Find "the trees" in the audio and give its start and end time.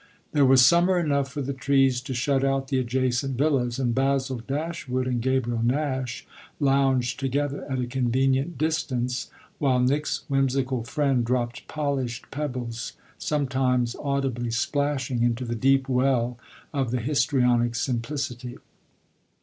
1.43-2.01